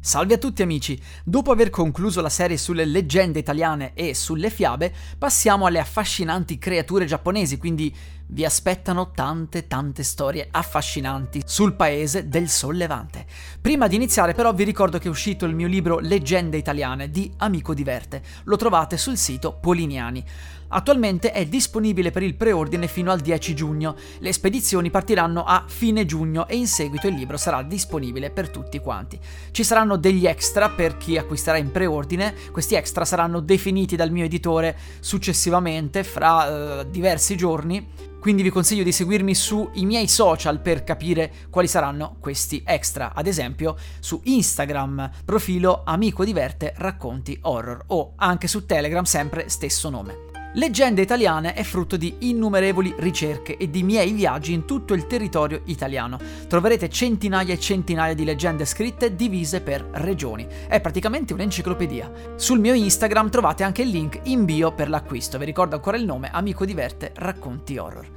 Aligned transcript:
Salve 0.00 0.34
a 0.34 0.38
tutti 0.38 0.62
amici! 0.62 0.98
Dopo 1.24 1.50
aver 1.50 1.70
concluso 1.70 2.20
la 2.20 2.28
serie 2.28 2.56
sulle 2.56 2.84
leggende 2.84 3.40
italiane 3.40 3.94
e 3.94 4.14
sulle 4.14 4.48
fiabe, 4.48 4.94
passiamo 5.18 5.66
alle 5.66 5.80
affascinanti 5.80 6.56
creature 6.56 7.04
giapponesi, 7.04 7.58
quindi 7.58 7.92
vi 8.28 8.44
aspettano 8.44 9.12
tante 9.12 9.66
tante 9.66 10.02
storie 10.02 10.48
affascinanti 10.50 11.42
sul 11.46 11.74
paese 11.74 12.28
del 12.28 12.48
sollevante. 12.48 13.26
Prima 13.60 13.86
di 13.86 13.96
iniziare 13.96 14.34
però 14.34 14.52
vi 14.52 14.64
ricordo 14.64 14.98
che 14.98 15.06
è 15.06 15.10
uscito 15.10 15.46
il 15.46 15.54
mio 15.54 15.66
libro 15.66 15.98
Leggende 15.98 16.56
italiane 16.56 17.10
di 17.10 17.32
Amico 17.38 17.74
Diverte, 17.74 18.22
lo 18.44 18.56
trovate 18.56 18.96
sul 18.96 19.16
sito 19.16 19.58
Poliniani. 19.60 20.24
Attualmente 20.70 21.32
è 21.32 21.46
disponibile 21.46 22.10
per 22.10 22.22
il 22.22 22.34
preordine 22.34 22.88
fino 22.88 23.10
al 23.10 23.20
10 23.20 23.54
giugno. 23.54 23.96
Le 24.18 24.32
spedizioni 24.34 24.90
partiranno 24.90 25.44
a 25.44 25.64
fine 25.66 26.04
giugno 26.04 26.46
e 26.46 26.56
in 26.56 26.66
seguito 26.66 27.06
il 27.08 27.14
libro 27.14 27.38
sarà 27.38 27.62
disponibile 27.62 28.30
per 28.30 28.50
tutti 28.50 28.78
quanti. 28.78 29.18
Ci 29.50 29.64
saranno 29.64 29.96
degli 29.96 30.26
extra 30.26 30.68
per 30.68 30.98
chi 30.98 31.16
acquisterà 31.16 31.56
in 31.56 31.70
preordine. 31.70 32.34
Questi 32.52 32.74
extra 32.74 33.06
saranno 33.06 33.40
definiti 33.40 33.96
dal 33.96 34.10
mio 34.10 34.24
editore 34.24 34.76
successivamente 35.00 36.04
fra 36.04 36.80
uh, 36.80 36.90
diversi 36.90 37.34
giorni. 37.34 37.86
Quindi 38.20 38.42
vi 38.42 38.50
consiglio 38.50 38.82
di 38.82 38.92
seguirmi 38.92 39.34
sui 39.34 39.84
miei 39.84 40.08
social 40.08 40.60
per 40.60 40.84
capire 40.84 41.32
quali 41.50 41.68
saranno 41.68 42.16
questi 42.20 42.62
extra. 42.66 43.14
Ad 43.14 43.26
esempio 43.26 43.76
su 44.00 44.20
Instagram, 44.24 45.10
profilo 45.24 45.82
Amico 45.84 46.24
Diverte 46.24 46.74
Racconti 46.76 47.38
Horror 47.42 47.84
o 47.88 48.12
anche 48.16 48.48
su 48.48 48.66
Telegram 48.66 49.04
sempre 49.04 49.48
stesso 49.48 49.88
nome. 49.88 50.27
Leggende 50.54 51.02
italiane 51.02 51.52
è 51.52 51.62
frutto 51.62 51.98
di 51.98 52.16
innumerevoli 52.20 52.94
ricerche 52.98 53.58
e 53.58 53.68
di 53.68 53.82
miei 53.82 54.12
viaggi 54.12 54.54
in 54.54 54.64
tutto 54.64 54.94
il 54.94 55.06
territorio 55.06 55.60
italiano. 55.66 56.18
Troverete 56.48 56.88
centinaia 56.88 57.52
e 57.52 57.60
centinaia 57.60 58.14
di 58.14 58.24
leggende 58.24 58.64
scritte 58.64 59.14
divise 59.14 59.60
per 59.60 59.86
regioni. 59.92 60.46
È 60.66 60.80
praticamente 60.80 61.34
un'enciclopedia. 61.34 62.10
Sul 62.36 62.60
mio 62.60 62.72
Instagram 62.72 63.28
trovate 63.28 63.62
anche 63.62 63.82
il 63.82 63.90
link 63.90 64.20
in 64.24 64.46
bio 64.46 64.72
per 64.72 64.88
l'acquisto. 64.88 65.36
Vi 65.36 65.44
ricordo 65.44 65.74
ancora 65.74 65.98
il 65.98 66.06
nome 66.06 66.30
Amico 66.32 66.64
Diverte 66.64 67.12
Racconti 67.14 67.76
Horror. 67.76 68.10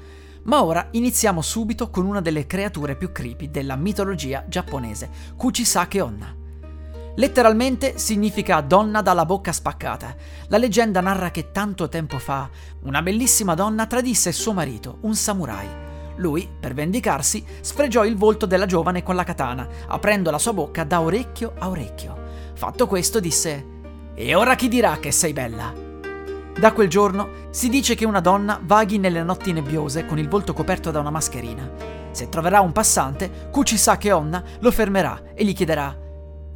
Ma 0.43 0.63
ora 0.63 0.87
iniziamo 0.91 1.41
subito 1.41 1.89
con 1.89 2.05
una 2.05 2.21
delle 2.21 2.47
creature 2.47 2.95
più 2.95 3.11
creepy 3.11 3.51
della 3.51 3.75
mitologia 3.75 4.45
giapponese, 4.47 5.09
Kuchisake 5.35 5.99
Onna. 5.99 6.40
Letteralmente 7.15 7.97
significa 7.97 8.61
donna 8.61 9.01
dalla 9.01 9.25
bocca 9.25 9.51
spaccata. 9.51 10.15
La 10.47 10.57
leggenda 10.57 11.01
narra 11.01 11.29
che 11.29 11.51
tanto 11.51 11.89
tempo 11.89 12.17
fa 12.19 12.49
una 12.83 13.01
bellissima 13.01 13.53
donna 13.53 13.85
tradisse 13.85 14.31
suo 14.31 14.53
marito, 14.53 14.99
un 15.01 15.15
samurai. 15.15 15.67
Lui, 16.15 16.47
per 16.59 16.73
vendicarsi, 16.73 17.43
sfregiò 17.59 18.05
il 18.05 18.15
volto 18.15 18.45
della 18.45 18.65
giovane 18.65 19.03
con 19.03 19.15
la 19.15 19.23
katana, 19.23 19.67
aprendo 19.87 20.31
la 20.31 20.37
sua 20.37 20.53
bocca 20.53 20.83
da 20.83 21.01
orecchio 21.01 21.53
a 21.57 21.69
orecchio. 21.69 22.17
Fatto 22.53 22.87
questo, 22.87 23.19
disse: 23.19 23.65
E 24.13 24.33
ora 24.33 24.55
chi 24.55 24.69
dirà 24.69 24.97
che 24.99 25.11
sei 25.11 25.33
bella? 25.33 25.73
Da 26.57 26.73
quel 26.73 26.89
giorno 26.89 27.49
si 27.49 27.69
dice 27.69 27.95
che 27.95 28.05
una 28.05 28.19
donna 28.19 28.59
vaghi 28.61 28.97
nelle 28.99 29.23
notti 29.23 29.51
nebbiose 29.51 30.05
con 30.05 30.19
il 30.19 30.29
volto 30.29 30.53
coperto 30.53 30.91
da 30.91 30.99
una 30.99 31.09
mascherina. 31.09 31.69
Se 32.11 32.29
troverà 32.29 32.61
un 32.61 32.71
passante, 32.71 33.49
Kuchisake 33.51 34.11
Onna 34.11 34.43
lo 34.59 34.71
fermerà 34.71 35.33
e 35.33 35.43
gli 35.43 35.53
chiederà 35.53 36.00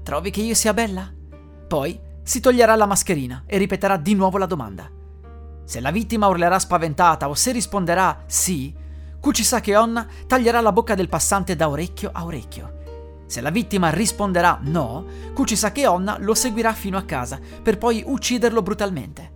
Trovi 0.06 0.30
che 0.30 0.42
io 0.42 0.54
sia 0.54 0.72
bella? 0.72 1.12
Poi 1.68 2.00
si 2.22 2.40
toglierà 2.40 2.76
la 2.76 2.86
mascherina 2.86 3.42
e 3.48 3.58
ripeterà 3.58 3.98
di 3.98 4.14
nuovo 4.14 4.38
la 4.38 4.46
domanda. 4.46 4.88
Se 5.64 5.80
la 5.80 5.90
vittima 5.90 6.28
urlerà 6.28 6.60
spaventata 6.60 7.28
o 7.28 7.34
se 7.34 7.52
risponderà 7.52 8.22
sì, 8.28 8.72
Kuchisake 9.20 9.76
Onna 9.76 10.06
taglierà 10.28 10.62
la 10.62 10.72
bocca 10.72 10.94
del 10.94 11.10
passante 11.10 11.56
da 11.56 11.70
orecchio 11.70 12.12
a 12.14 12.24
orecchio. 12.24 13.24
Se 13.26 13.42
la 13.42 13.50
vittima 13.50 13.90
risponderà 13.90 14.60
no, 14.62 15.08
Kuchisake 15.34 15.88
Onna 15.88 16.18
lo 16.20 16.36
seguirà 16.36 16.72
fino 16.74 17.00
a 17.00 17.04
casa 17.04 17.40
per 17.64 17.80
poi 17.80 18.04
ucciderlo 18.06 18.62
brutalmente. 18.62 19.32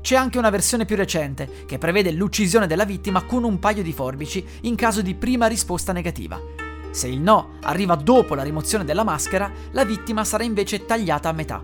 C'è 0.00 0.14
anche 0.14 0.38
una 0.38 0.50
versione 0.50 0.84
più 0.84 0.94
recente 0.94 1.64
che 1.66 1.78
prevede 1.78 2.12
l'uccisione 2.12 2.68
della 2.68 2.84
vittima 2.84 3.24
con 3.24 3.42
un 3.42 3.58
paio 3.58 3.82
di 3.82 3.92
forbici 3.92 4.46
in 4.60 4.76
caso 4.76 5.02
di 5.02 5.16
prima 5.16 5.48
risposta 5.48 5.92
negativa. 5.92 6.61
Se 6.92 7.08
il 7.08 7.20
no 7.20 7.54
arriva 7.62 7.96
dopo 7.96 8.34
la 8.34 8.42
rimozione 8.42 8.84
della 8.84 9.02
maschera, 9.02 9.50
la 9.72 9.84
vittima 9.84 10.24
sarà 10.24 10.44
invece 10.44 10.84
tagliata 10.84 11.30
a 11.30 11.32
metà. 11.32 11.60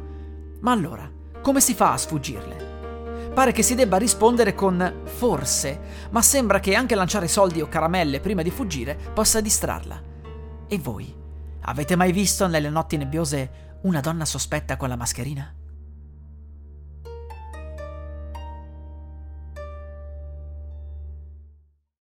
Ma 0.60 0.72
allora, 0.72 1.08
come 1.40 1.60
si 1.60 1.74
fa 1.74 1.92
a 1.92 1.98
sfuggirle? 1.98 3.30
Pare 3.34 3.52
che 3.52 3.62
si 3.62 3.74
debba 3.74 3.98
rispondere 3.98 4.54
con 4.54 5.02
forse, 5.04 5.80
ma 6.10 6.22
sembra 6.22 6.60
che 6.60 6.74
anche 6.74 6.94
lanciare 6.94 7.28
soldi 7.28 7.60
o 7.60 7.68
caramelle 7.68 8.20
prima 8.20 8.42
di 8.42 8.50
fuggire 8.50 8.98
possa 9.14 9.40
distrarla. 9.40 10.02
E 10.66 10.78
voi? 10.78 11.14
Avete 11.60 11.94
mai 11.94 12.10
visto 12.10 12.46
nelle 12.46 12.70
notti 12.70 12.96
nebbiose 12.96 13.78
una 13.82 14.00
donna 14.00 14.24
sospetta 14.24 14.76
con 14.76 14.88
la 14.88 14.96
mascherina? 14.96 15.57